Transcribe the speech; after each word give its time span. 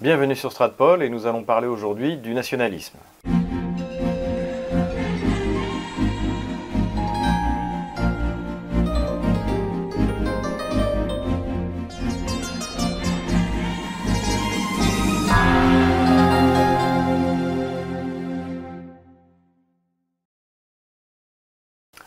Bienvenue 0.00 0.34
sur 0.34 0.50
Stratpol 0.50 1.02
et 1.02 1.10
nous 1.10 1.26
allons 1.26 1.42
parler 1.42 1.66
aujourd'hui 1.66 2.16
du 2.16 2.32
nationalisme. 2.32 2.96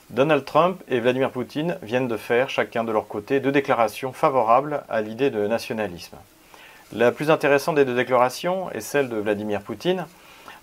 Donald 0.10 0.46
Trump 0.46 0.82
et 0.88 1.00
Vladimir 1.00 1.30
Poutine 1.30 1.78
viennent 1.84 2.08
de 2.08 2.18
faire, 2.18 2.50
chacun 2.50 2.84
de 2.84 2.92
leur 2.92 3.08
côté, 3.08 3.40
deux 3.40 3.52
déclarations 3.52 4.14
favorables 4.14 4.84
à 4.90 5.02
l'idée 5.02 5.30
de 5.30 5.46
nationalisme. 5.46 6.18
La 6.96 7.12
plus 7.12 7.32
intéressante 7.32 7.76
des 7.76 7.86
deux 7.86 7.96
déclarations 7.96 8.70
est 8.72 8.82
celle 8.82 9.10
de 9.10 9.18
Vladimir 9.18 9.62
Poutine, 9.62 10.06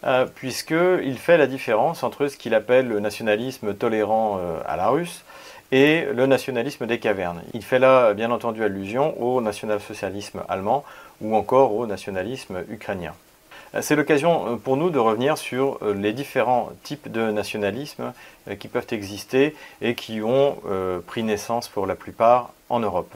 euh, 0.05 0.27
puisqu'il 0.27 1.19
fait 1.19 1.37
la 1.37 1.47
différence 1.47 2.03
entre 2.03 2.29
ce 2.29 2.37
qu'il 2.37 2.55
appelle 2.55 2.89
le 2.89 3.01
nationalisme 3.01 3.75
tolérant 3.75 4.39
euh, 4.39 4.61
à 4.67 4.77
la 4.77 4.89
russe 4.89 5.25
et 5.73 6.07
le 6.13 6.27
nationalisme 6.27 6.87
des 6.87 6.99
cavernes. 6.99 7.43
Il 7.55 7.63
fait 7.63 7.79
là, 7.79 8.15
bien 8.15 8.31
entendu, 8.31 8.65
allusion 8.65 9.21
au 9.21 9.41
national-socialisme 9.41 10.43
allemand 10.49 10.85
ou 11.21 11.37
encore 11.37 11.75
au 11.75 11.87
nationalisme 11.87 12.65
ukrainien. 12.71 13.15
C'est 13.81 13.95
l'occasion 13.95 14.55
euh, 14.55 14.57
pour 14.57 14.77
nous 14.77 14.91
de 14.91 14.99
revenir 14.99 15.39
sur 15.39 15.79
euh, 15.83 15.95
les 15.95 16.13
différents 16.13 16.71
types 16.83 17.11
de 17.11 17.31
nationalisme 17.31 18.13
euh, 18.49 18.57
qui 18.57 18.67
peuvent 18.67 18.87
exister 18.91 19.55
et 19.81 19.95
qui 19.95 20.23
ont 20.23 20.57
pris 21.07 21.23
naissance 21.23 21.69
pour 21.69 21.87
la 21.87 21.95
plupart 21.95 22.53
en 22.69 22.81
Europe. 22.81 23.15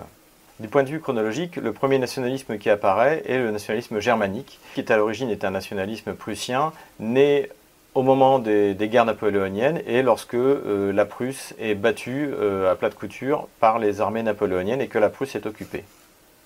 Du 0.60 0.68
point 0.68 0.84
de 0.84 0.88
vue 0.88 1.00
chronologique, 1.00 1.56
le 1.56 1.72
premier 1.72 1.98
nationalisme 1.98 2.58
qui 2.58 2.70
apparaît 2.70 3.22
est 3.26 3.38
le 3.38 3.50
nationalisme 3.50 3.98
germanique, 3.98 4.60
qui 4.74 4.80
est 4.80 4.90
à 4.90 4.96
l'origine 4.96 5.30
est 5.30 5.44
un 5.44 5.50
nationalisme 5.50 6.14
prussien, 6.14 6.72
né 7.00 7.48
au 7.94 8.02
moment 8.02 8.38
des, 8.38 8.77
guerres 8.80 9.05
napoléoniennes 9.05 9.80
et 9.86 10.02
lorsque 10.02 10.36
la 10.36 11.05
Prusse 11.05 11.55
est 11.61 11.74
battue 11.74 12.30
à 12.69 12.74
plat 12.74 12.88
de 12.88 12.94
couture 12.94 13.48
par 13.61 13.78
les 13.78 14.00
armées 14.00 14.22
napoléoniennes 14.22 14.80
et 14.80 14.88
que 14.88 14.98
la 14.98 15.11
Prusse 15.11 15.36
est 15.36 15.46
occupée. 15.46 15.84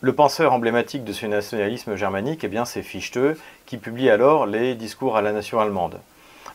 Le 0.01 0.13
penseur 0.13 0.53
emblématique 0.53 1.03
de 1.03 1.13
ce 1.13 1.27
nationalisme 1.27 1.97
germanique, 1.97 2.45
eh 2.45 2.61
c'est 2.67 2.83
Fichte, 2.83 3.19
qui 3.67 3.79
publie 3.79 4.11
alors 4.11 4.47
les 4.47 4.77
discours 4.77 5.17
à 5.17 5.23
la 5.23 5.33
nation 5.33 5.59
allemande. 5.59 5.99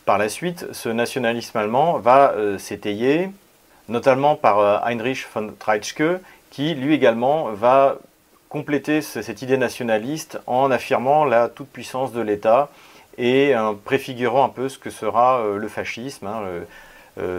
Par 0.05 0.17
la 0.17 0.29
suite, 0.29 0.65
ce 0.71 0.88
nationalisme 0.88 1.57
allemand 1.57 1.99
va 1.99 2.31
euh, 2.31 2.57
s'étayer, 2.57 3.29
notamment 3.89 4.38
par 4.38 4.59
euh, 4.59 4.77
Heinrich 4.85 5.27
von 5.33 5.51
Treitschke, 5.59 6.21
qui 6.53 6.75
lui 6.75 6.93
également 6.93 7.51
va 7.51 7.97
compléter 8.47 9.01
cette 9.01 9.41
idée 9.41 9.57
nationaliste 9.57 10.39
en 10.45 10.69
affirmant 10.69 11.25
la 11.25 11.49
toute-puissance 11.49 12.13
de 12.13 12.21
l'État 12.21 12.69
et 13.17 13.55
en 13.55 13.73
préfigurant 13.73 14.45
un 14.45 14.49
peu 14.49 14.69
ce 14.69 14.77
que 14.77 14.91
sera 14.91 15.39
euh, 15.39 15.57
le 15.57 15.67
fascisme, 15.67 16.27
hein, 16.27 16.43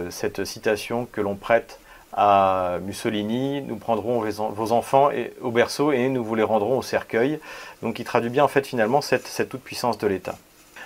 cette 0.09 0.43
citation 0.43 1.05
que 1.09 1.21
l'on 1.21 1.35
prête 1.35 1.79
à 2.11 2.77
Mussolini, 2.81 3.61
nous 3.61 3.75
prendrons 3.75 4.21
vos 4.21 4.71
enfants 4.71 5.09
au 5.41 5.51
berceau 5.51 5.91
et 5.91 6.07
nous 6.09 6.23
vous 6.23 6.35
les 6.35 6.43
rendrons 6.43 6.77
au 6.77 6.81
cercueil. 6.81 7.39
Donc 7.81 7.99
il 7.99 8.05
traduit 8.05 8.29
bien 8.29 8.43
en 8.43 8.47
fait 8.49 8.65
finalement 8.65 9.01
cette, 9.01 9.49
toute-puissance 9.49 9.97
de 9.97 10.07
l'État. 10.07 10.37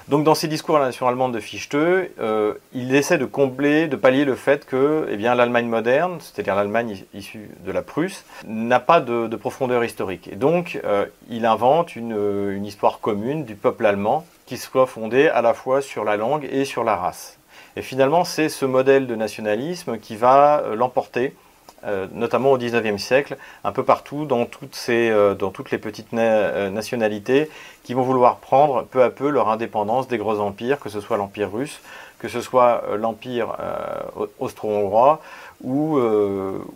Donc 0.10 0.24
dans 0.24 0.34
ses 0.34 0.48
discours 0.48 0.78
à 0.78 0.80
la 0.80 0.88
nation 0.88 1.08
allemande 1.08 1.36
de 1.36 1.40
Fichte, 1.40 1.76
euh, 1.76 2.56
il 2.74 2.96
essaie 2.96 3.20
de 3.20 3.26
combler, 3.26 3.88
de 3.88 3.96
pallier 3.96 4.26
le 4.26 4.34
fait 4.34 4.66
que 4.66 5.08
eh 5.08 5.18
bien, 5.18 5.36
l'Allemagne 5.36 5.68
moderne, 5.68 6.18
c'est-à-dire 6.20 6.56
l'Allemagne 6.56 7.04
issue 7.14 7.52
de 7.64 7.72
la 7.72 7.84
Prusse, 7.84 8.26
n'a 8.48 8.80
pas 8.80 9.02
de, 9.02 9.28
profondeur 9.36 9.84
historique. 9.84 10.28
Et 10.28 10.36
donc 10.36 10.82
euh, 10.84 11.06
il 11.30 11.46
invente 11.46 11.96
une, 11.96 12.18
une 12.50 12.66
histoire 12.66 13.02
commune 13.02 13.46
du 13.46 13.54
peuple 13.54 13.86
allemand 13.86 14.26
qui 14.48 14.58
soit 14.58 14.88
fondée 14.88 15.28
à 15.28 15.44
la 15.44 15.54
fois 15.54 15.80
sur 15.80 16.04
la 16.04 16.18
langue 16.18 16.50
et 16.52 16.66
sur 16.66 16.84
la 16.84 16.96
race. 16.96 17.38
Et 17.76 17.84
finalement, 17.84 18.24
c'est 18.24 18.50
ce 18.50 18.66
modèle 18.66 19.06
de 19.06 19.16
nationalisme 19.16 20.00
qui 20.00 20.16
va 20.16 20.62
euh, 20.62 20.76
l'emporter, 20.76 21.36
euh, 21.86 22.08
notamment 22.14 22.52
au 22.52 22.58
XIXe 22.58 23.02
siècle, 23.02 23.38
un 23.64 23.72
peu 23.72 23.84
partout, 23.84 24.26
dans 24.26 24.46
toutes, 24.46 24.78
euh, 24.90 25.36
les 25.72 25.78
petites 25.78 26.14
nationalités 26.14 27.50
qui 27.84 27.94
vont 27.94 28.04
vouloir 28.04 28.38
prendre 28.38 28.84
peu 28.84 29.04
à 29.04 29.10
peu 29.10 29.30
leur 29.30 29.50
indépendance 29.50 30.08
des 30.08 30.18
gros 30.18 30.40
empires, 30.40 30.80
que 30.80 30.90
ce 30.90 31.02
soit 31.02 31.18
l'Empire 31.18 31.52
russe, 31.52 31.82
que 32.20 32.28
ce 32.28 32.42
soit 32.42 32.84
l'Empire 32.98 33.56
austro-hongrois 34.40 35.22
ou, 35.64 36.00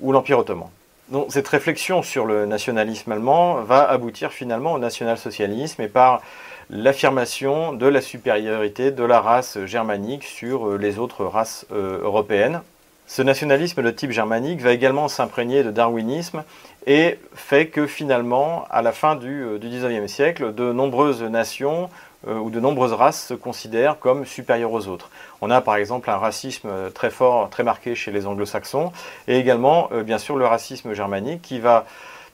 l'Empire 0.03 0.39
ottoman. 0.39 0.69
Donc, 1.09 1.27
cette 1.29 1.47
réflexion 1.47 2.01
sur 2.01 2.25
le 2.25 2.45
nationalisme 2.45 3.11
allemand 3.11 3.55
va 3.55 3.83
aboutir 3.89 4.31
finalement 4.31 4.73
au 4.73 4.79
national-socialisme 4.79 5.81
et 5.81 5.87
par 5.89 6.21
l'affirmation 6.69 7.73
de 7.73 7.85
la 7.85 8.01
supériorité 8.01 8.91
de 8.91 9.03
la 9.03 9.21
race 9.21 9.63
germanique 9.65 10.23
sur 10.23 10.67
euh, 10.67 10.77
les 10.77 10.99
autres 10.99 11.25
races 11.25 11.65
euh, 11.71 12.01
européennes. 12.01 12.61
Ce 13.05 13.21
nationalisme 13.21 13.83
de 13.83 13.91
type 13.91 14.11
germanique 14.11 14.61
va 14.61 14.71
également 14.71 15.07
s'imprégner 15.07 15.63
de 15.63 15.71
darwinisme 15.71 16.43
et 16.87 17.19
fait 17.33 17.67
que 17.67 17.85
finalement, 17.85 18.65
à 18.69 18.81
la 18.81 18.91
fin 18.91 19.15
du, 19.15 19.43
euh, 19.43 19.59
XIXe 19.59 20.11
siècle, 20.11 20.53
de 20.53 20.71
nombreuses 20.71 21.23
nations 21.23 21.89
ou 22.25 22.49
de 22.49 22.61
nombreuses 22.61 22.93
races 22.93 23.27
se 23.27 23.33
considèrent 23.33 23.99
comme 23.99 24.25
supérieures 24.25 24.71
aux 24.71 24.87
autres. 24.87 25.09
On 25.41 25.51
a 25.51 25.59
par 25.59 25.75
exemple 25.75 26.09
un 26.09 26.15
racisme 26.15 26.69
très 26.93 27.09
fort, 27.09 27.49
très 27.49 27.63
marqué 27.63 27.95
chez 27.95 28.11
les 28.11 28.25
anglo-saxons, 28.25 28.93
et 29.27 29.37
également 29.37 29.89
bien 30.05 30.17
sûr 30.17 30.37
le 30.37 30.45
racisme 30.45 30.93
germanique 30.93 31.41
qui 31.41 31.59
va 31.59 31.85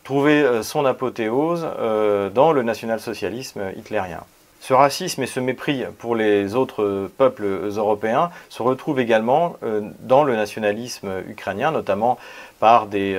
trouver 0.10 0.42
euh, 0.42 0.64
son 0.64 0.86
apothéose 0.86 1.68
euh, 1.78 2.32
dans 2.32 2.52
le 2.52 2.64
national-socialisme 2.64 3.62
hitlérien. 3.78 4.22
Ce 4.62 4.74
racisme 4.74 5.24
et 5.24 5.28
ce 5.28 5.40
mépris 5.40 5.84
pour 6.00 6.16
les 6.16 6.56
autres 6.56 7.10
peuples 7.18 7.46
européens 7.76 8.30
se 8.50 8.62
retrouvent 8.62 9.00
également 9.00 9.56
euh, 9.64 9.82
dans 10.02 10.24
le 10.24 10.36
nationalisme 10.36 11.24
ukrainien, 11.28 11.72
notamment 11.72 12.18
par 12.60 12.88
des, 12.88 13.18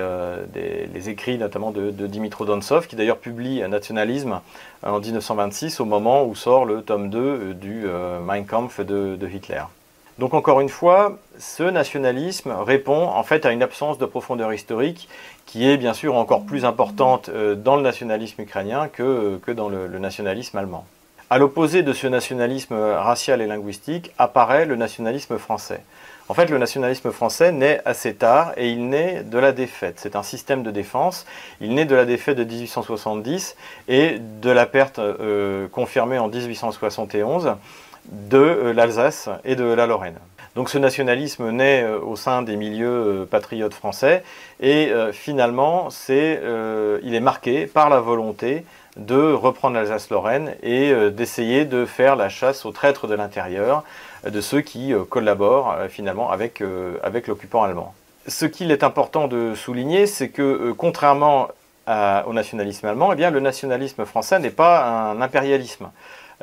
les 0.53 1.09
écrits 1.09 1.39
notamment 1.39 1.71
de, 1.71 1.89
de 1.89 2.05
Dimitro 2.05 2.45
Donsov, 2.45 2.85
qui 2.85 2.95
d'ailleurs 2.95 3.17
publie 3.17 3.67
Nationalisme 3.67 4.39
en 4.83 4.99
1926 4.99 5.79
au 5.79 5.85
moment 5.85 6.23
où 6.25 6.35
sort 6.35 6.65
le 6.65 6.83
tome 6.83 7.09
2 7.09 7.55
du 7.55 7.87
Mein 8.23 8.45
Kampf 8.45 8.81
de 8.81 9.27
Hitler. 9.27 9.63
Donc 10.21 10.35
encore 10.35 10.61
une 10.61 10.69
fois, 10.69 11.17
ce 11.39 11.63
nationalisme 11.63 12.51
répond 12.51 13.07
en 13.07 13.23
fait 13.23 13.43
à 13.45 13.51
une 13.51 13.63
absence 13.63 13.97
de 13.97 14.05
profondeur 14.05 14.53
historique 14.53 15.09
qui 15.47 15.67
est 15.67 15.77
bien 15.77 15.93
sûr 15.93 16.15
encore 16.15 16.45
plus 16.45 16.63
importante 16.63 17.29
euh, 17.29 17.55
dans 17.55 17.75
le 17.75 17.81
nationalisme 17.81 18.41
ukrainien 18.41 18.87
que 18.87 19.39
dans 19.51 19.67
le, 19.67 19.87
nationalisme 19.97 20.59
allemand. 20.59 20.85
À 21.31 21.37
l'opposé 21.37 21.81
de 21.81 21.93
ce 21.93 22.07
nationalisme 22.07 22.75
racial 22.75 23.39
et 23.41 23.47
linguistique 23.47 24.11
apparaît 24.17 24.65
le 24.65 24.75
nationalisme 24.75 25.37
français. 25.37 25.79
En 26.27 26.33
fait, 26.33 26.47
le 26.47 26.57
nationalisme 26.57 27.09
français 27.11 27.53
naît 27.53 27.79
assez 27.85 28.15
tard 28.15 28.51
et 28.57 28.69
il 28.69 28.89
naît 28.89 29.23
de 29.23 29.39
la 29.39 29.53
défaite. 29.53 29.95
C'est 29.95 30.17
un 30.17 30.23
système 30.23 30.61
de 30.61 30.71
défense. 30.71 31.25
Il 31.61 31.73
naît 31.73 31.85
de 31.85 31.95
la 31.95 32.03
défaite 32.03 32.35
de 32.35 32.43
1870 32.43 33.55
et 33.87 34.19
de 34.19 34.49
la 34.49 34.65
perte 34.65 34.99
euh, 34.99 35.69
confirmée 35.69 36.19
en 36.19 36.27
1871 36.27 37.55
de 38.09 38.37
euh, 38.37 38.73
l'Alsace 38.73 39.29
et 39.43 39.55
de 39.55 39.63
la 39.63 39.85
Lorraine. 39.85 40.17
Donc 40.55 40.69
ce 40.69 40.77
nationalisme 40.77 41.49
naît 41.51 41.83
euh, 41.83 41.99
au 41.99 42.15
sein 42.15 42.41
des 42.41 42.57
milieux 42.57 42.87
euh, 42.87 43.25
patriotes 43.25 43.73
français 43.73 44.23
et 44.59 44.91
finalement 45.11 45.87
il 46.09 47.15
est 47.15 47.19
marqué 47.19 47.65
par 47.65 47.89
la 47.89 47.99
volonté 47.99 48.63
de 48.97 49.33
reprendre 49.33 49.75
l'Alsace-Lorraine 49.75 50.55
et 50.63 50.93
d'essayer 51.11 51.65
de 51.65 51.85
faire 51.85 52.15
la 52.15 52.29
chasse 52.29 52.65
aux 52.65 52.71
traîtres 52.71 53.07
de 53.07 53.15
l'intérieur, 53.15 53.83
de 54.27 54.41
ceux 54.41 54.61
qui 54.61 54.93
collaborent 55.09 55.75
finalement 55.89 56.29
avec, 56.29 56.61
l'occupant 57.27 57.63
allemand. 57.63 57.93
Ce 58.27 58.45
qu'il 58.45 58.69
est 58.71 58.83
important 58.83 59.27
de 59.27 59.55
souligner, 59.55 60.07
c'est 60.07 60.29
que 60.29 60.73
contrairement 60.77 61.47
au 61.87 62.33
nationalisme 62.33 62.85
allemand, 62.87 63.13
eh 63.13 63.29
le 63.29 63.39
nationalisme 63.39 64.05
français 64.05 64.39
n'est 64.39 64.49
pas 64.49 64.83
un 64.85 65.21
impérialisme. 65.21 65.89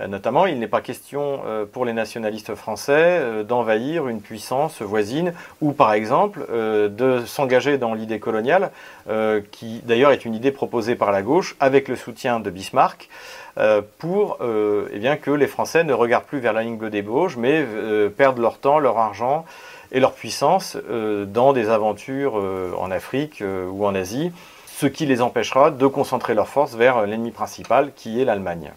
Euh, 0.01 0.07
notamment, 0.07 0.47
il 0.47 0.59
n'est 0.59 0.69
pas 0.69 0.81
question 0.81 1.41
euh, 1.47 1.65
pour 1.65 1.85
les 1.85 1.93
nationalistes 1.93 2.55
français 2.55 2.93
euh, 2.97 3.43
d'envahir 3.43 4.09
une 4.09 4.21
puissance 4.21 4.83
voisine 4.83 5.33
ou 5.61 5.73
par 5.73 5.93
exemple 5.93 6.47
de 6.49 7.25
s'engager 7.27 7.79
dans 7.79 7.95
l'idée 7.95 8.19
coloniale, 8.19 8.71
qui 9.51 9.81
d'ailleurs 9.85 10.11
est 10.11 10.25
une 10.25 10.35
idée 10.35 10.53
proposée 10.53 10.95
par 10.95 11.13
la 11.13 11.23
gauche 11.23 11.57
avec 11.61 11.89
le 11.89 11.97
soutien 11.97 12.41
de 12.41 12.51
Bismarck, 12.51 13.09
pour 13.99 14.39
eh 14.41 14.99
bien, 14.99 15.17
que 15.17 15.31
les 15.31 15.47
Français 15.47 15.85
ne 15.85 15.93
regardent 15.93 16.25
plus 16.25 16.39
vers 16.39 16.53
la 16.53 16.63
ligne 16.63 16.79
des 16.89 17.03
Bauges, 17.03 17.37
mais 17.37 17.65
perdent 18.17 18.39
leur 18.39 18.59
temps, 18.59 18.79
leur 18.79 18.99
argent 18.99 19.45
et 19.93 20.01
leur 20.01 20.13
puissance 20.13 20.77
dans 21.27 21.53
des 21.53 21.69
aventures 21.69 22.35
en 22.79 22.91
Afrique 22.91 23.43
ou 23.71 23.87
en 23.87 23.95
Asie, 23.95 24.33
ce 24.67 24.87
qui 24.87 25.07
les 25.07 25.21
empêchera 25.21 25.71
de 25.71 25.87
concentrer 25.87 26.35
leurs 26.35 26.49
forces 26.49 26.75
vers 26.75 27.07
l'ennemi 27.07 27.31
principal 27.31 27.93
qui 27.95 28.21
est 28.21 28.25
l'Allemagne. 28.25 28.73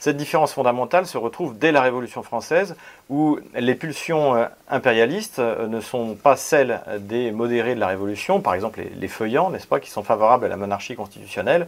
Cette 0.00 0.16
différence 0.16 0.54
fondamentale 0.54 1.04
se 1.04 1.18
retrouve 1.18 1.58
dès 1.58 1.72
la 1.72 1.82
Révolution 1.82 2.22
française, 2.22 2.74
où 3.10 3.38
les 3.54 3.74
pulsions 3.74 4.34
euh, 4.34 4.46
impérialistes 4.70 5.40
euh, 5.40 5.66
ne 5.66 5.82
sont 5.82 6.14
pas 6.14 6.36
celles 6.36 6.80
des 7.00 7.30
modérés 7.32 7.74
de 7.74 7.80
la 7.80 7.88
Révolution, 7.88 8.40
par 8.40 8.54
exemple 8.54 8.80
les, 8.98 9.08
feuillants, 9.08 9.50
n'est-ce 9.50 9.66
pas, 9.66 9.78
qui 9.78 9.90
sont 9.90 10.02
favorables 10.02 10.46
à 10.46 10.48
la 10.48 10.56
monarchie 10.56 10.96
constitutionnelle, 10.96 11.66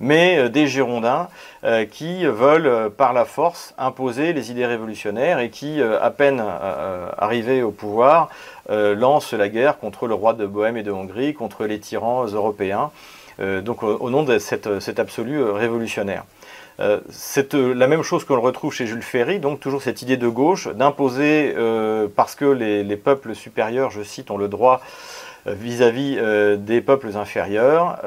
mais 0.00 0.38
euh, 0.38 0.48
des 0.48 0.66
Girondins 0.66 1.28
qui 1.90 2.26
veulent 2.26 2.90
par 2.90 3.14
la 3.14 3.24
force 3.24 3.74
imposer 3.78 4.34
les 4.34 4.50
idées 4.50 4.66
révolutionnaires 4.66 5.38
et 5.38 5.48
qui, 5.48 5.80
à 5.80 6.10
peine 6.10 6.44
arrivés 7.16 7.62
au 7.62 7.70
pouvoir, 7.70 8.28
lancent 8.68 9.32
la 9.32 9.48
guerre 9.48 9.78
contre 9.78 10.06
le 10.06 10.12
roi 10.12 10.34
de 10.34 10.44
Bohême 10.44 10.76
et 10.76 10.82
de 10.82 10.90
Hongrie, 10.90 11.32
contre 11.32 11.64
les 11.64 11.80
tyrans 11.80 12.26
européens, 12.26 12.90
donc 13.38 13.82
au, 13.82 14.10
nom 14.10 14.22
de 14.22 14.38
cet 14.38 14.98
absolu 14.98 15.42
révolutionnaire. 15.42 16.24
Euh, 16.80 17.00
c'est 17.08 17.54
euh, 17.54 17.72
la 17.72 17.86
même 17.86 18.02
chose 18.02 18.24
qu'on 18.24 18.40
retrouve 18.40 18.72
chez 18.72 18.86
Jules 18.86 19.02
Ferry, 19.02 19.38
donc 19.38 19.60
toujours 19.60 19.82
cette 19.82 20.02
idée 20.02 20.16
de 20.16 20.26
gauche 20.26 20.68
d'imposer, 20.68 21.54
euh, 21.56 22.08
parce 22.14 22.34
que 22.34 22.44
les, 22.44 22.96
peuples 22.96 23.34
supérieurs, 23.34 23.90
je 23.90 24.02
cite, 24.02 24.30
ont 24.30 24.38
le 24.38 24.48
droit 24.48 24.80
vis-à-vis 25.46 26.18
des 26.56 26.80
peuples 26.80 27.18
inférieurs, 27.18 27.98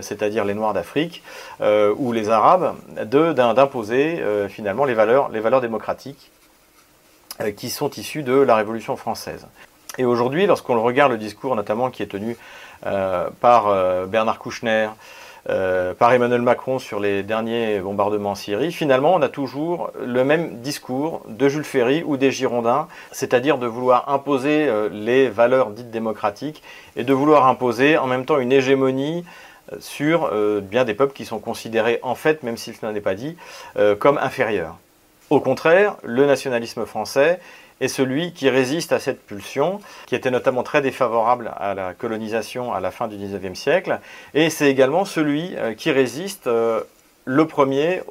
c'est-à-dire 0.00 0.44
les 0.44 0.54
Noirs 0.54 0.74
d'Afrique 0.74 1.24
ou 1.60 2.12
les 2.12 2.28
Arabes, 2.28 2.76
d'imposer 3.02 4.22
finalement 4.48 4.84
les 4.84 4.94
valeurs 4.94 5.60
démocratiques 5.60 6.30
qui 7.56 7.70
sont 7.70 7.90
issues 7.90 8.22
de 8.22 8.34
la 8.34 8.54
Révolution 8.54 8.96
française. 8.96 9.48
Et 9.98 10.04
aujourd'hui, 10.04 10.46
lorsqu'on 10.46 10.80
regarde 10.82 11.12
le 11.12 11.18
discours 11.18 11.56
notamment 11.56 11.90
qui 11.90 12.02
est 12.02 12.06
tenu 12.06 12.36
par 13.40 14.06
Bernard 14.06 14.38
Kouchner, 14.38 14.88
euh, 15.50 15.92
par 15.92 16.10
Emmanuel 16.14 16.40
Macron 16.40 16.78
sur 16.78 17.00
les 17.00 17.22
derniers 17.22 17.78
bombardements 17.80 18.30
en 18.30 18.34
Syrie, 18.34 18.72
finalement, 18.72 19.12
on 19.14 19.20
a 19.20 19.28
toujours 19.28 19.90
le 20.02 20.24
même 20.24 20.60
discours 20.62 21.20
de 21.28 21.50
Jules 21.50 21.64
Ferry 21.64 22.02
ou 22.02 22.16
des 22.16 22.30
Girondins, 22.30 22.88
c'est-à-dire 23.12 23.58
de 23.58 23.66
vouloir 23.66 24.08
imposer 24.08 24.66
euh, 24.66 24.88
les 24.90 25.28
valeurs 25.28 25.68
dites 25.68 25.90
démocratiques 25.90 26.62
et 26.96 27.04
de 27.04 27.12
vouloir 27.12 27.46
imposer 27.46 27.98
en 27.98 28.06
même 28.06 28.24
temps 28.24 28.38
une 28.38 28.52
hégémonie 28.52 29.26
euh, 29.74 29.76
sur 29.80 30.30
bien 30.62 30.86
des 30.86 30.94
peuples 30.94 31.12
qui 31.12 31.26
sont 31.26 31.40
considérés 31.40 31.98
en 32.02 32.14
fait, 32.14 32.42
même 32.42 32.56
si 32.56 32.72
ce 32.72 32.86
n'est 32.86 33.00
pas 33.02 33.14
dit, 33.14 33.36
comme 33.98 34.18
inférieurs. 34.18 34.76
Au 35.30 35.40
contraire, 35.40 35.96
le 36.02 36.26
nationalisme 36.26 36.84
français 36.84 37.40
est 37.80 37.88
celui 37.88 38.32
qui 38.32 38.48
résiste 38.48 38.92
à 38.92 39.00
cette 39.00 39.24
pulsion, 39.24 39.80
qui 40.06 40.14
était 40.14 40.30
notamment 40.30 40.62
très 40.62 40.82
défavorable 40.82 41.52
à 41.56 41.74
la 41.74 41.94
colonisation 41.94 42.72
à 42.72 42.80
la 42.80 42.90
fin 42.90 43.08
du 43.08 43.16
XIXe 43.16 43.58
siècle, 43.58 43.98
et 44.32 44.50
c'est 44.50 44.70
également 44.70 45.04
celui 45.04 45.56
euh, 45.56 45.74
qui 45.74 45.90
résiste 45.90 46.46
euh, 46.46 46.80
le 47.24 47.46
premier 47.46 48.02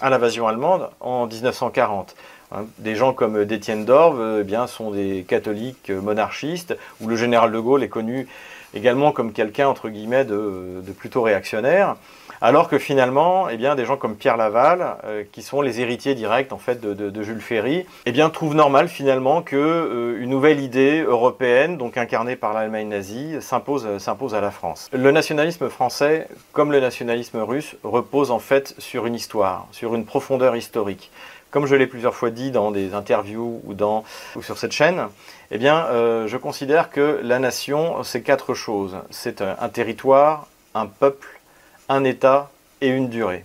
à 0.00 0.10
l'invasion 0.10 0.46
allemande 0.46 0.90
en 1.00 1.26
1940. 1.26 2.14
Hein, 2.52 2.66
des 2.78 2.94
gens 2.94 3.12
comme 3.12 3.44
Détienne 3.44 3.84
d'Orve 3.84 4.20
euh, 4.20 4.38
eh 4.42 4.44
bien, 4.44 4.66
sont 4.66 4.90
des 4.90 5.24
catholiques 5.26 5.90
monarchistes, 5.90 6.76
où 7.00 7.08
le 7.08 7.16
général 7.16 7.52
de 7.52 7.58
Gaulle 7.58 7.82
est 7.82 7.88
connu 7.88 8.28
également 8.74 9.12
comme 9.12 9.32
quelqu'un 9.32 9.68
entre 9.68 9.88
guillemets 9.88 10.24
de 10.24 10.92
plutôt 10.96 11.22
réactionnaire. 11.22 11.96
Alors 12.40 12.68
que 12.68 12.78
finalement, 12.78 13.48
eh 13.48 13.56
bien, 13.56 13.74
des 13.74 13.84
gens 13.84 13.96
comme 13.96 14.14
Pierre 14.14 14.36
Laval, 14.36 14.96
euh, 15.04 15.24
qui 15.32 15.42
sont 15.42 15.62
les 15.62 15.80
héritiers 15.80 16.14
directs 16.14 16.52
en 16.52 16.58
fait 16.58 16.80
de, 16.80 17.22
Jules 17.22 17.40
Ferry, 17.40 17.86
eh 18.04 18.12
bien, 18.12 18.28
trouvent 18.30 18.54
normal 18.54 18.88
finalement 18.88 19.42
que 19.42 19.56
euh, 19.56 20.20
une 20.20 20.30
nouvelle 20.30 20.60
idée 20.60 21.02
européenne, 21.02 21.78
donc 21.78 21.96
incarnée 21.96 22.36
par 22.36 22.52
l'Allemagne 22.52 22.88
nazie, 22.88 23.36
s'impose, 23.40 23.98
s'impose 23.98 24.34
à 24.34 24.40
la 24.40 24.50
France. 24.50 24.88
Le 24.92 25.10
nationalisme 25.10 25.68
français, 25.68 26.28
comme 26.52 26.72
le 26.72 26.80
nationalisme 26.80 27.38
russe, 27.38 27.76
repose 27.82 28.30
en 28.30 28.38
fait 28.38 28.74
sur 28.78 29.06
une 29.06 29.14
histoire, 29.14 29.66
sur 29.72 29.94
une 29.94 30.04
profondeur 30.04 30.56
historique. 30.56 31.10
Comme 31.50 31.66
je 31.66 31.74
l'ai 31.74 31.86
plusieurs 31.86 32.14
fois 32.14 32.30
dit 32.30 32.50
dans 32.50 32.70
des 32.70 32.92
interviews 32.92 33.62
ou, 33.64 33.72
dans, 33.72 34.04
ou 34.34 34.42
sur 34.42 34.58
cette 34.58 34.72
chaîne, 34.72 35.06
eh 35.50 35.58
bien, 35.58 35.86
euh, 35.86 36.26
je 36.26 36.36
considère 36.36 36.90
que 36.90 37.20
la 37.22 37.38
nation, 37.38 38.02
c'est 38.02 38.22
quatre 38.22 38.54
choses. 38.54 38.96
C'est 39.10 39.42
un 39.42 39.68
territoire, 39.68 40.48
un 40.74 40.86
peuple, 40.86 41.40
un 41.88 42.04
État 42.04 42.50
et 42.80 42.88
une 42.88 43.08
durée. 43.08 43.44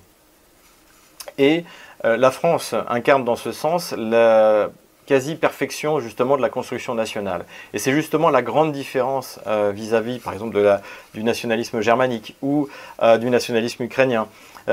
Et 1.37 1.63
euh, 2.05 2.17
la 2.17 2.31
France 2.31 2.75
incarne 2.89 3.23
dans 3.23 3.35
ce 3.35 3.51
sens 3.51 3.93
la 3.97 4.69
quasi-perfection 5.05 5.99
justement 5.99 6.37
de 6.37 6.41
la 6.41 6.49
construction 6.49 6.95
nationale. 6.95 7.45
Et 7.73 7.79
c'est 7.79 7.91
justement 7.91 8.29
la 8.29 8.41
grande 8.41 8.71
différence 8.71 9.39
euh, 9.47 9.71
vis-à-vis, 9.73 10.19
par 10.19 10.33
exemple, 10.33 10.55
de 10.55 10.61
la, 10.61 10.81
du 11.13 11.23
nationalisme 11.23 11.81
germanique 11.81 12.35
ou 12.41 12.69
euh, 13.01 13.17
du 13.17 13.29
nationalisme 13.29 13.83
ukrainien. 13.83 14.27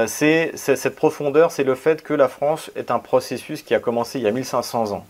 c'est 0.06 0.52
cette 0.54 0.94
profondeur, 0.94 1.50
c'est 1.50 1.64
le 1.64 1.75
fait 1.75 2.02
que 2.02 2.14
la 2.14 2.28
France 2.28 2.70
est 2.76 2.90
un 2.90 2.98
processus 2.98 3.62
qui 3.62 3.75
a 3.75 3.80
commencé 3.80 4.19
il 4.19 4.25
y 4.25 4.28
a 4.28 4.30
1500 4.30 4.92
ans. 4.92 5.06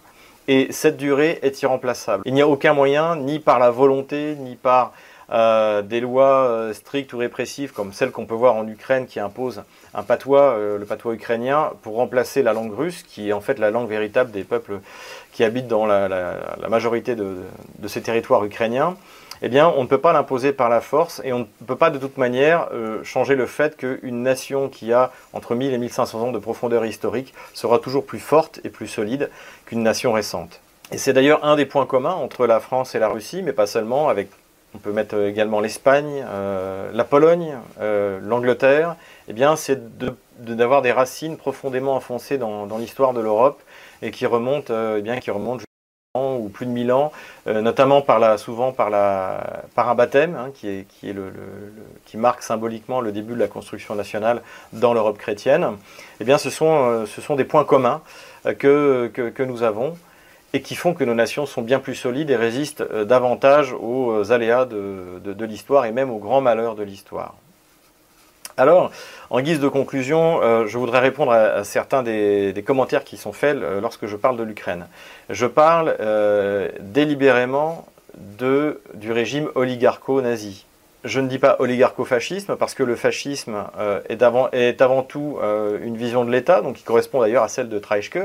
Et 0.48 0.68
cette 0.72 0.96
durée 0.96 1.38
est 1.42 1.62
irremplaçable. 1.62 2.22
Il 2.26 2.32
n'y 2.32 2.42
a 2.42 2.48
aucun 2.48 2.72
moyen, 2.72 3.16
ni 3.16 3.38
par 3.38 3.58
la 3.58 3.70
volonté, 3.70 4.34
ni 4.36 4.56
par 4.56 4.92
euh, 5.30 5.82
des 5.82 6.00
lois 6.00 6.46
euh, 6.46 6.72
strictes 6.72 7.12
ou 7.12 7.18
répressives 7.18 7.72
comme 7.72 7.92
celles 7.92 8.12
qu'on 8.12 8.24
peut 8.24 8.34
voir 8.34 8.54
en 8.56 8.66
Ukraine 8.66 9.06
qui 9.06 9.20
imposent 9.20 9.62
un 9.92 10.02
patois, 10.02 10.54
euh, 10.54 10.78
le 10.78 10.86
patois 10.86 11.12
ukrainien, 11.12 11.72
pour 11.82 11.96
remplacer 11.96 12.42
la 12.42 12.54
langue 12.54 12.72
russe, 12.72 13.02
qui 13.02 13.28
est 13.28 13.34
en 13.34 13.42
fait 13.42 13.58
la 13.58 13.70
langue 13.70 13.90
véritable 13.90 14.30
des 14.30 14.42
peuples 14.42 14.80
qui 15.32 15.44
habitent 15.44 15.68
dans 15.68 15.84
la, 15.84 16.08
majorité 16.70 17.14
de, 17.14 17.36
ces 17.86 18.00
territoires 18.00 18.42
ukrainiens, 18.42 18.96
eh 19.42 19.48
bien, 19.48 19.72
on 19.76 19.82
ne 19.82 19.88
peut 19.88 20.00
pas 20.00 20.12
l'imposer 20.12 20.52
par 20.52 20.68
la 20.68 20.80
force 20.80 21.20
et 21.24 21.32
on 21.32 21.40
ne 21.40 21.66
peut 21.66 21.76
pas 21.76 21.90
de 21.90 21.98
toute 21.98 22.16
manière 22.16 22.68
changer 23.04 23.34
le 23.34 23.46
fait 23.46 23.76
qu'une 23.76 24.22
nation 24.22 24.68
qui 24.68 24.92
a 24.92 25.12
entre 25.32 25.54
1000 25.54 25.72
et 25.72 25.78
1500 25.78 26.20
ans 26.20 26.32
de 26.32 26.38
profondeur 26.38 26.84
historique 26.84 27.34
sera 27.54 27.78
toujours 27.78 28.04
plus 28.04 28.18
forte 28.18 28.60
et 28.64 28.68
plus 28.68 28.88
solide 28.88 29.30
qu'une 29.66 29.82
nation 29.82 30.12
récente. 30.12 30.60
Et 30.90 30.98
c'est 30.98 31.12
d'ailleurs 31.12 31.44
un 31.44 31.56
des 31.56 31.66
points 31.66 31.86
communs 31.86 32.14
entre 32.14 32.46
la 32.46 32.60
France 32.60 32.94
et 32.94 32.98
la 32.98 33.08
Russie, 33.08 33.42
mais 33.42 33.52
pas 33.52 33.66
seulement, 33.66 34.08
avec 34.08 34.28
on 34.74 34.78
peut 34.78 34.92
mettre 34.92 35.16
également 35.16 35.60
l'Espagne, 35.60 36.24
euh, 36.26 36.90
la 36.92 37.04
Pologne, 37.04 37.56
euh, 37.80 38.20
l'Angleterre, 38.22 38.96
eh 39.28 39.32
bien, 39.32 39.56
c'est 39.56 39.80
d'avoir 40.38 40.82
des 40.82 40.92
racines 40.92 41.36
profondément 41.36 41.94
enfoncées 41.94 42.38
dans, 42.38 42.66
l'histoire 42.78 43.14
de 43.14 43.20
l'Europe 43.20 43.62
et 44.02 44.10
qui 44.10 44.26
remontent, 44.26 44.72
euh, 44.72 44.96
eh 44.98 45.02
bien, 45.02 45.18
qui 45.20 45.30
remontent 45.30 45.64
ou 46.36 46.48
plus 46.48 46.66
de 46.66 46.70
1000 46.70 46.92
ans, 46.92 47.12
notamment 47.46 48.02
par 48.02 48.18
la, 48.18 48.38
souvent 48.38 48.72
par, 48.72 48.90
la, 48.90 49.62
par 49.74 49.88
un 49.88 49.94
baptême 49.94 50.36
hein, 50.36 50.50
qui, 50.54 50.68
est, 50.68 50.86
qui, 50.88 51.10
est 51.10 51.12
le, 51.12 51.32
qui 52.04 52.16
marque 52.16 52.42
symboliquement 52.42 53.00
le 53.00 53.12
début 53.12 53.34
de 53.34 53.38
la 53.38 53.48
construction 53.48 53.94
nationale 53.94 54.42
dans 54.72 54.94
l'Europe 54.94 55.18
chrétienne. 55.18 55.68
Eh 56.20 56.24
bien, 56.24 56.38
ce 56.38 56.50
sont, 56.50 57.06
ce 57.06 57.20
sont 57.20 57.36
des 57.36 57.44
points 57.44 57.64
communs 57.64 58.02
que, 58.58 59.10
que, 59.12 59.30
que 59.30 59.42
nous 59.42 59.62
avons 59.62 59.96
et 60.52 60.62
qui 60.62 60.74
font 60.74 60.94
que 60.94 61.04
nos 61.04 61.14
nations 61.14 61.46
sont 61.46 61.62
bien 61.62 61.78
plus 61.78 61.94
solides 61.94 62.30
et 62.30 62.36
résistent 62.36 62.80
euh, 62.80 63.04
davantage 63.04 63.72
aux 63.72 64.12
euh, 64.12 64.32
aléas 64.32 64.64
de, 64.64 65.44
l'histoire 65.44 65.84
et 65.84 65.92
même 65.92 66.10
aux 66.10 66.18
grands 66.18 66.40
malheurs 66.40 66.74
de 66.74 66.82
l'histoire. 66.82 67.34
Alors, 68.58 68.90
en 69.30 69.40
guise 69.40 69.60
de 69.60 69.68
conclusion, 69.68 70.42
euh, 70.42 70.66
je 70.66 70.76
voudrais 70.76 70.98
répondre 70.98 71.32
à, 71.32 71.64
certains 71.64 72.02
des, 72.02 72.64
commentaires 72.66 73.04
qui 73.04 73.16
sont 73.16 73.32
faits 73.32 73.56
lorsque 73.80 74.06
je 74.06 74.16
parle 74.16 74.36
de 74.36 74.42
l'Ukraine. 74.42 74.86
Je 75.30 75.46
parle 75.46 75.96
délibérément 76.80 77.86
de, 78.16 78.80
du 78.94 79.12
régime 79.12 79.48
oligarcho-nazi. 79.54 80.66
Je 81.04 81.20
ne 81.20 81.28
dis 81.28 81.38
pas 81.38 81.56
oligarcho-fascisme 81.58 82.56
parce 82.56 82.74
que 82.74 82.82
le 82.82 82.96
fascisme 82.96 83.64
est, 84.08 84.22
est, 84.52 84.82
avant 84.82 85.02
tout 85.02 85.38
une 85.82 85.96
vision 85.96 86.24
de 86.24 86.30
l'État, 86.30 86.60
donc 86.60 86.76
qui 86.76 86.82
correspond 86.82 87.20
d'ailleurs 87.20 87.44
à 87.44 87.48
celle 87.48 87.68
de 87.68 87.78
Treitschke. 87.78 88.18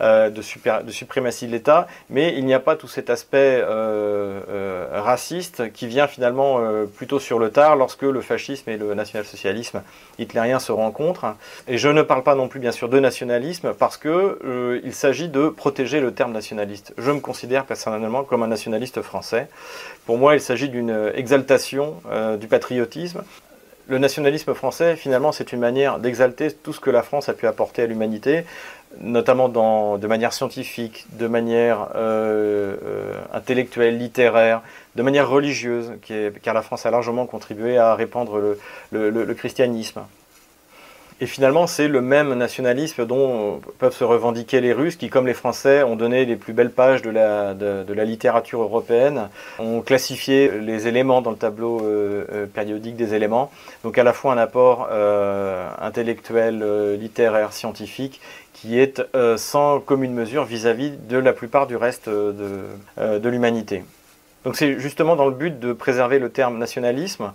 Euh, 0.00 0.28
de, 0.28 0.42
de, 0.82 0.90
suprématie 0.90 1.46
de 1.46 1.52
l'État, 1.52 1.86
mais 2.10 2.34
il 2.36 2.44
n'y 2.46 2.54
a 2.54 2.58
pas 2.58 2.74
tout 2.74 2.88
cet 2.88 3.10
aspect 3.10 3.60
euh, 3.62 4.40
euh, 4.48 4.88
raciste 4.90 5.72
qui 5.72 5.86
vient 5.86 6.08
finalement 6.08 6.58
plutôt 6.96 7.20
sur 7.20 7.38
le 7.38 7.50
tard 7.50 7.76
lorsque 7.76 8.02
le 8.02 8.20
fascisme 8.20 8.70
et 8.70 8.76
le 8.76 8.94
national-socialisme 8.94 9.82
hitlérien 10.18 10.58
se 10.58 10.72
rencontrent. 10.72 11.36
Et 11.68 11.78
je 11.78 11.88
ne 11.88 12.02
parle 12.02 12.24
pas 12.24 12.34
non 12.34 12.48
plus 12.48 12.58
bien 12.58 12.72
sûr 12.72 12.88
de 12.88 12.98
nationalisme 12.98 13.72
parce 13.72 13.96
que 13.96 14.80
il 14.84 14.94
s'agit 14.94 15.28
de 15.28 15.48
protéger 15.48 16.00
le 16.00 16.12
terme 16.12 16.32
nationaliste. 16.32 16.92
Je 16.98 17.12
me 17.12 17.20
considère 17.20 17.64
personnellement 17.64 18.24
comme 18.24 18.42
un 18.42 18.48
nationaliste 18.48 19.00
français. 19.00 19.48
Pour 20.06 20.18
moi, 20.18 20.34
il 20.34 20.40
s'agit 20.40 20.68
d'une 20.68 21.12
exaltation 21.14 21.94
du 22.38 22.46
patriotisme 22.46 23.22
le 23.88 23.98
nationalisme 23.98 24.54
français, 24.54 24.96
finalement, 24.96 25.32
c'est 25.32 25.52
une 25.52 25.60
manière 25.60 25.98
d'exalter 25.98 26.50
tout 26.52 26.72
ce 26.72 26.80
que 26.80 26.90
la 26.90 27.02
France 27.02 27.28
a 27.28 27.34
pu 27.34 27.46
apporter 27.46 27.82
à 27.82 27.86
l'humanité, 27.86 28.44
notamment 29.00 29.48
dans, 29.48 29.98
de 29.98 30.06
manière 30.06 30.32
scientifique, 30.32 31.06
de 31.12 31.26
manière 31.26 31.88
euh, 31.94 32.76
euh, 32.82 33.14
intellectuelle, 33.32 33.98
littéraire, 33.98 34.62
de 34.94 35.02
manière 35.02 35.28
religieuse, 35.28 35.92
car 36.42 36.54
la 36.54 36.62
France 36.62 36.86
a 36.86 36.90
largement 36.90 37.26
contribué 37.26 37.76
à 37.76 37.94
répandre 37.94 38.40
le, 38.90 39.34
christianisme. 39.34 40.00
Et 41.20 41.26
finalement, 41.26 41.68
c'est 41.68 41.86
le 41.86 42.00
même 42.00 42.34
nationalisme 42.34 43.06
dont 43.06 43.60
peuvent 43.78 43.94
se 43.94 44.02
revendiquer 44.02 44.60
les 44.60 44.72
Russes, 44.72 44.96
qui, 44.96 45.08
comme 45.08 45.28
les 45.28 45.34
Français, 45.34 45.84
ont 45.84 45.94
donné 45.94 46.24
les 46.24 46.34
plus 46.34 46.52
belles 46.52 46.72
pages 46.72 47.02
de 47.02 47.10
la, 47.10 48.04
littérature 48.04 48.60
européenne, 48.62 49.28
ont 49.60 49.80
classifié 49.80 50.50
les 50.60 50.88
éléments 50.88 51.22
dans 51.22 51.30
le 51.30 51.36
tableau 51.36 51.80
euh, 51.82 52.24
euh, 52.32 52.46
périodique 52.46 52.96
des 52.96 53.14
éléments. 53.14 53.52
Donc 53.84 53.96
à 53.96 54.02
la 54.02 54.12
fois 54.12 54.32
un 54.32 54.38
apport 54.38 54.88
euh, 54.90 55.68
intellectuel, 55.80 56.96
littéraire, 56.98 57.52
scientifique, 57.52 58.20
qui 58.52 58.78
est 58.80 59.00
sans 59.36 59.78
commune 59.78 60.14
mesure 60.14 60.44
vis-à-vis 60.44 60.90
de 60.90 61.18
la 61.18 61.32
plupart 61.32 61.66
du 61.66 61.76
reste 61.76 62.08
de 62.08 63.28
l'humanité. 63.28 63.84
Donc 64.44 64.56
c'est 64.56 64.78
justement 64.78 65.16
dans 65.16 65.26
le 65.26 65.34
but 65.34 65.58
de 65.58 65.72
préserver 65.72 66.18
le 66.18 66.30
terme 66.30 66.58
nationalisme 66.58 67.32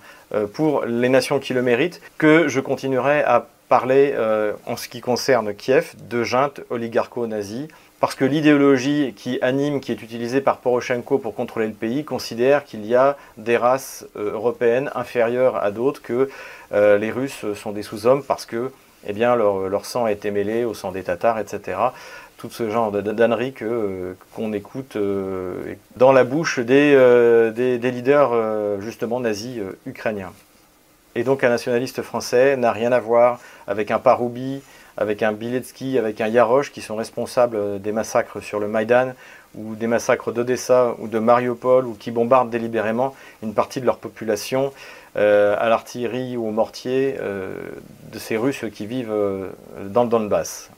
pour 0.53 0.85
les 0.85 1.09
nations 1.09 1.39
qui 1.39 1.53
le 1.53 1.61
méritent 1.61 2.01
que 2.17 2.47
je 2.47 2.59
continuerai 2.59 3.21
à 3.21 3.47
parler, 3.69 4.13
euh, 4.15 4.53
en 4.65 4.75
ce 4.75 4.89
qui 4.89 4.99
concerne 4.99 5.53
Kiev, 5.53 5.93
de 6.09 6.23
junte 6.23 6.61
oligarcho-nazie, 6.71 7.67
parce 7.99 8.15
que 8.15 8.25
l'idéologie 8.25 9.13
qui 9.15 9.37
anime, 9.41 9.79
qui 9.79 9.91
est 9.91 10.01
utilisée 10.01 10.41
par 10.41 10.57
Poroshenko 10.57 11.19
pour 11.19 11.35
contrôler 11.35 11.67
le 11.67 11.73
pays, 11.73 12.03
considère 12.03 12.65
qu'il 12.65 12.85
y 12.85 12.95
a 12.95 13.15
des 13.37 13.57
races 13.57 14.05
euh, 14.17 14.33
européennes 14.33 14.89
inférieures 14.95 15.55
à 15.57 15.71
d'autres, 15.71 16.01
que 16.01 16.29
euh, 16.73 16.97
les 16.97 17.11
Russes 17.11 17.45
sont 17.53 17.71
des 17.71 17.83
sous-hommes 17.83 18.23
parce 18.23 18.45
que 18.45 18.71
eh 19.07 19.13
bien, 19.13 19.35
leur, 19.35 19.85
sang 19.85 20.05
a 20.05 20.11
été 20.11 20.29
mêlé 20.31 20.65
au 20.65 20.73
sang 20.73 20.91
des 20.91 21.03
Tatars, 21.03 21.39
etc. 21.39 21.77
Tout 22.37 22.49
ce 22.49 22.69
genre 22.69 22.91
d'ânerie 22.91 23.53
qu'on 24.35 24.51
écoute 24.51 24.97
dans 25.95 26.11
la 26.11 26.23
bouche 26.25 26.59
des, 26.59 27.51
des 27.55 27.91
leaders 27.91 28.81
justement 28.81 29.21
nazis 29.21 29.61
ukrainiens. 29.85 30.33
Et 31.15 31.23
donc 31.23 31.43
un 31.43 31.49
nationaliste 31.49 32.01
français 32.01 32.55
n'a 32.57 32.71
rien 32.71 32.91
à 32.91 32.99
voir 32.99 33.39
avec 33.67 33.91
un 33.91 33.99
Paroubi, 33.99 34.61
avec 34.97 35.23
un 35.23 35.31
Biletsky, 35.31 35.97
avec 35.97 36.21
un 36.21 36.27
Yaroche 36.27 36.71
qui 36.71 36.81
sont 36.81 36.95
responsables 36.95 37.81
des 37.81 37.91
massacres 37.91 38.41
sur 38.41 38.59
le 38.59 38.67
Maïdan 38.67 39.13
ou 39.55 39.75
des 39.75 39.87
massacres 39.87 40.31
d'Odessa 40.31 40.95
ou 40.99 41.07
de 41.07 41.19
Mariupol 41.19 41.87
ou 41.87 41.93
qui 41.93 42.11
bombardent 42.11 42.49
délibérément 42.49 43.15
une 43.41 43.53
partie 43.53 43.81
de 43.81 43.85
leur 43.85 43.97
population 43.97 44.71
euh, 45.15 45.55
à 45.57 45.69
l'artillerie 45.69 46.37
ou 46.37 46.47
au 46.47 46.51
mortier 46.51 47.15
euh, 47.19 47.55
de 48.11 48.19
ces 48.19 48.37
Russes 48.37 48.65
qui 48.73 48.85
vivent 48.85 49.11
euh, 49.11 49.49
dans 49.85 50.03
le 50.03 50.09
Donbass. 50.09 50.69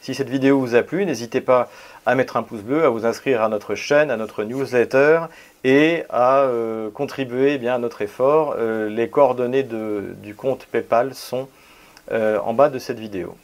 Si 0.00 0.14
cette 0.14 0.30
vidéo 0.30 0.60
vous 0.60 0.74
a 0.74 0.82
plu, 0.82 1.04
n'hésitez 1.04 1.40
pas 1.40 1.68
à 2.06 2.14
mettre 2.14 2.36
un 2.36 2.42
pouce 2.42 2.62
bleu, 2.62 2.84
à 2.84 2.88
vous 2.88 3.04
inscrire 3.04 3.42
à 3.42 3.48
notre 3.48 3.74
chaîne, 3.74 4.10
à 4.10 4.16
notre 4.16 4.44
newsletter 4.44 5.20
et 5.64 6.04
à 6.08 6.40
euh, 6.40 6.88
contribuer 6.90 7.54
eh 7.54 7.58
bien, 7.58 7.74
à 7.74 7.78
notre 7.78 8.02
effort. 8.02 8.54
Euh, 8.58 8.88
les 8.88 9.08
coordonnées 9.08 9.64
du 9.64 10.34
compte 10.34 10.66
PayPal 10.70 11.14
sont 11.14 11.48
euh, 12.12 12.38
en 12.38 12.54
bas 12.54 12.70
de 12.70 12.78
cette 12.78 12.98
vidéo. 12.98 13.36